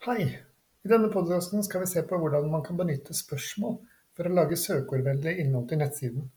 [0.00, 0.22] Hei!
[0.80, 3.74] I denne podcasten skal vi se på hvordan man kan benytte spørsmål
[4.16, 6.30] for å lage søkeordvennlig innhold til nettsiden.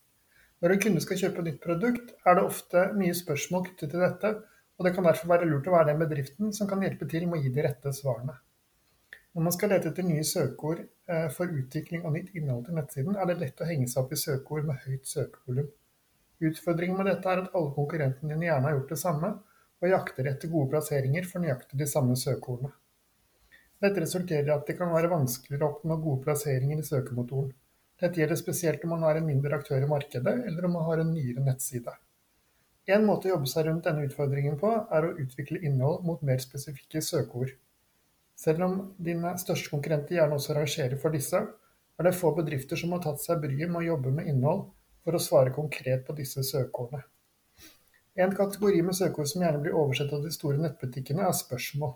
[0.59, 4.33] Når en kunde skal kjøpe nytt produkt, er det ofte mye spørsmål knyttet til dette,
[4.75, 7.39] og det kan derfor være lurt å være den bedriften som kan hjelpe til med
[7.39, 8.35] å gi de rette svarene.
[9.31, 13.15] Når man skal lete etter nye søkeord eh, for utvikling av nytt innhold til nettsiden,
[13.15, 15.71] er det lett å henge seg opp i søkeord med høyt søkevolum.
[16.51, 19.33] Utfordringen med dette er at alle konkurrentene dine gjerne har gjort det samme,
[19.79, 22.75] og jakter etter gode plasseringer for nøyaktig de samme søkeordene.
[23.83, 27.51] Dette resulterer i at det kan være vanskeligere å oppnå gode plasseringer i søkemotoren.
[27.99, 31.01] Dette gjelder spesielt om man er en mindre aktør i markedet, eller om man har
[31.03, 31.91] en nyere nettside.
[32.95, 36.39] En måte å jobbe seg rundt denne utfordringen på, er å utvikle innhold mot mer
[36.43, 37.53] spesifikke søkeord.
[38.39, 41.43] Selv om dine største konkurrenter gjerne også rangerer for disse,
[41.99, 44.65] er det få bedrifter som har tatt seg bryet med å jobbe med innhold
[45.03, 47.03] for å svare konkret på disse søkeordene.
[48.15, 51.95] En kategori med søkeord som gjerne blir oversett av de store nettbutikkene, er spørsmål.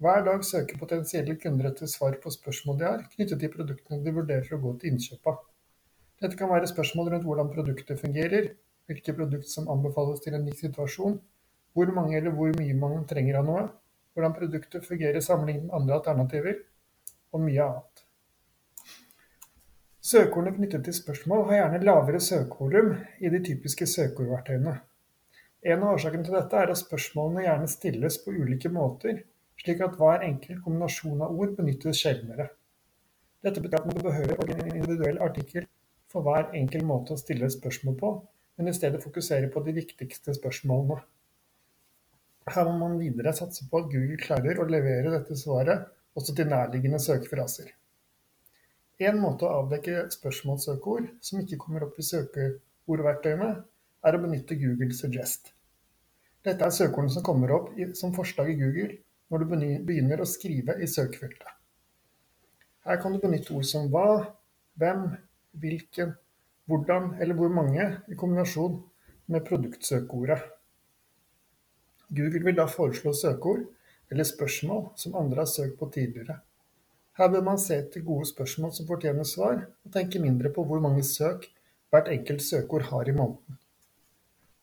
[0.00, 4.12] Hver dag søker potensielle kunder etter svar på spørsmål de har, knyttet til produktene de
[4.16, 5.40] vurderer å gå til innkjøp av.
[6.24, 8.46] Dette kan være spørsmål rundt hvordan produktet fungerer,
[8.88, 11.18] hvilke produkt som anbefales til en ny situasjon,
[11.76, 13.66] hvor mange eller hvor mye man trenger av noe,
[14.14, 16.62] hvordan produktet fungerer sammenlignet med andre alternativer,
[17.36, 18.04] og mye annet.
[20.00, 24.78] Søkeordene knyttet til spørsmål har gjerne lavere søkevolum i de typiske søkeordverktøyene.
[25.60, 29.20] En av årsakene til dette er at spørsmålene gjerne stilles på ulike måter,
[29.60, 32.48] slik at hver enkelt kombinasjon av ord benyttes sjeldnere.
[33.44, 35.66] Dette betyr at man behøver å en individuell artikkel
[36.10, 38.12] for hver enkel måte å stille spørsmål på,
[38.58, 41.00] men i stedet fokusere på de viktigste spørsmålene.
[42.50, 45.86] Her må man videre satse på at Google klarer å levere dette svaret
[46.18, 47.68] også til nærliggende søkefraser.
[49.00, 53.52] En måte å avdekke spørsmålssøkeord som ikke kommer opp i søkeordverktøyene,
[54.00, 55.52] er å benytte Google Suggest.
[56.44, 58.96] Dette er søkeordene som kommer opp som forslag i Google
[59.30, 59.50] når du
[59.86, 61.48] begynner å skrive i søkefeltet.
[62.86, 64.32] Her kan du benytte ord som hva,
[64.80, 65.04] hvem,
[65.62, 66.14] hvilken,
[66.70, 68.80] hvordan eller hvor mange i kombinasjon
[69.30, 70.40] med produktsøkeordet.
[72.10, 73.68] Google vil da foreslå søkeord
[74.10, 76.40] eller spørsmål som andre har søkt på tidligere.
[77.18, 80.82] Her bør man se etter gode spørsmål som fortjener svar, og tenke mindre på hvor
[80.82, 81.46] mange søk
[81.92, 83.59] hvert enkelt søkeord har i måneden.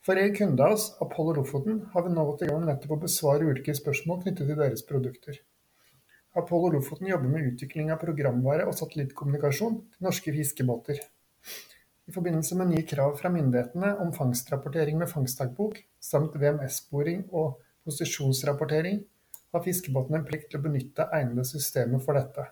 [0.07, 2.97] For en kunde av oss, Apollo Lofoten, har vi nå gått i gang nettopp å
[3.01, 5.41] besvare ulike spørsmål knyttet til deres produkter.
[6.39, 11.01] Apollo Lofoten jobber med utvikling av programvare og satellittkommunikasjon til norske fiskebåter.
[12.07, 19.03] I forbindelse med nye krav fra myndighetene om fangstrapportering med fangstdagbok, samt VMS-sporing og posisjonsrapportering,
[19.51, 22.47] har fiskebåtene en plikt til å benytte egnede systemer for dette.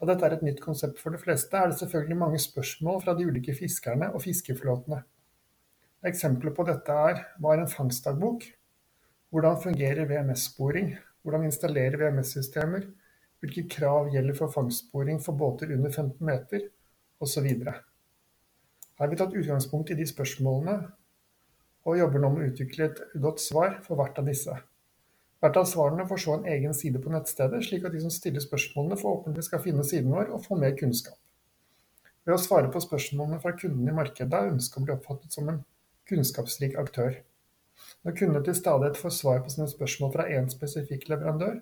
[0.00, 3.20] Da dette er et nytt konsept for de fleste, er det selvfølgelig mange spørsmål fra
[3.20, 5.04] de ulike fiskerne og fiskeflåtene.
[6.00, 8.46] Eksempler på dette er hva er en fangstdagbok?
[9.28, 10.94] Hvordan fungerer VMS-sporing?
[11.20, 12.86] Hvordan installere VMS-systemer?
[13.40, 16.64] Hvilke krav gjelder for fangstsporing for båter under 15 meter?
[17.20, 17.44] Osv.
[17.44, 17.82] Her
[19.00, 20.78] har vi tatt utgangspunkt i de spørsmålene,
[21.84, 24.54] og jobber nå med å utvikle et godt svar for hvert av disse.
[25.40, 28.40] Hvert av svarene får så en egen side på nettstedet, slik at de som stiller
[28.44, 31.20] spørsmålene forhåpentligvis skal finne siden vår og få mer kunnskap.
[32.24, 35.48] Ved å svare på spørsmålene fra kundene i markedet er ønsket å bli oppfattet som
[35.52, 35.60] en
[36.10, 37.16] kunnskapsrik aktør.
[38.04, 41.58] Når kundene til stadighet får svar på sine spørsmål fra én spesifikk leverandør,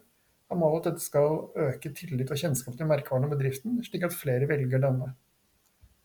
[0.48, 4.16] er målet at dette skal øke tillit og kjennskap til merkevaren og bedriften, slik at
[4.16, 5.12] flere velger denne.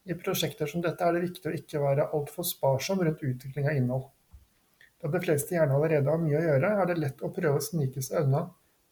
[0.03, 3.77] I prosjekter som dette er det viktig å ikke være altfor sparsom rundt utvikling av
[3.79, 4.09] innhold.
[4.99, 7.63] Da de fleste gjerne allerede har mye å gjøre, er det lett å prøve å
[7.63, 8.49] snike seg unna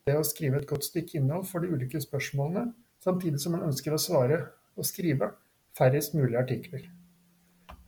[0.07, 2.71] det å skrive et godt stykke innhold for de ulike spørsmålene,
[3.03, 4.39] samtidig som man ønsker å svare
[4.77, 5.33] og skrive
[5.77, 6.87] færrest mulig artikler.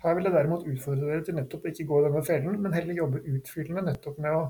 [0.03, 2.73] Her vil jeg derimot utfordre dere til nettopp å ikke gå i denne fellen, men
[2.75, 4.41] heller jobbe utfyllende nettopp med å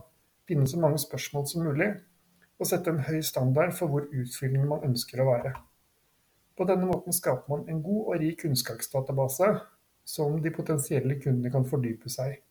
[0.50, 1.92] finne så mange spørsmål som mulig,
[2.58, 5.54] og sette en høy standard for hvor utfyllende man ønsker å være.
[6.58, 9.52] På denne måten skaper man en god og rik kunnskapsdatabase
[10.10, 12.42] som de potensielle kundene kan fordype seg i.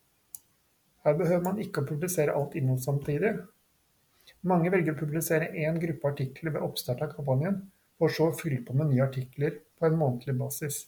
[1.02, 3.34] Her behøver man ikke å publisere alt innhold samtidig.
[4.46, 7.58] Mange velger å publisere én gruppe artikler ved oppstart av kampanjen,
[7.98, 10.84] for så å fylle på med nye artikler på en månedlig basis.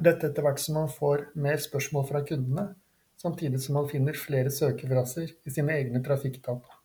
[0.00, 2.70] Dette etter hvert som man får mer spørsmål fra kundene,
[3.20, 6.78] samtidig som man finner flere søkefraser i sine egne trafikkdata.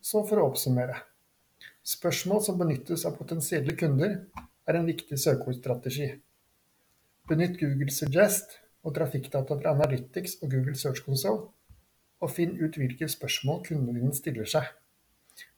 [0.00, 0.96] Så for å oppsummere.
[1.84, 4.16] Spørsmål som benyttes av potensielle kunder,
[4.64, 6.14] er en viktig søkeordstrategi.
[7.28, 11.50] Benytt Google Suggest og trafikkdata fra Analytics og Google Search Console,
[12.24, 14.70] og finn ut hvilke spørsmål kundene dine stiller seg.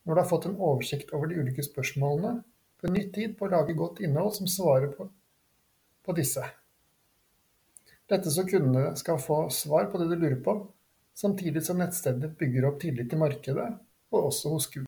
[0.03, 2.41] Når du har fått en oversikt over de ulike spørsmålene,
[2.83, 5.07] benytt tid på å lage godt innhold som svarer på
[6.07, 6.45] på disse.
[8.07, 10.55] Dette så kundene skal få svar på det de lurer på,
[11.17, 13.67] samtidig som nettstedet bygger opp tillit i markedet,
[14.15, 14.85] og også hos Google.